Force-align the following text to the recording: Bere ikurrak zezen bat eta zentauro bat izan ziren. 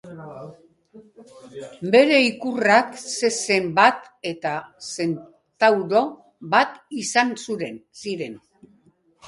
Bere 1.95 2.15
ikurrak 2.29 2.97
zezen 3.11 3.69
bat 3.81 4.09
eta 4.31 4.55
zentauro 4.89 6.05
bat 6.57 6.77
izan 7.05 7.33
ziren. 7.47 8.45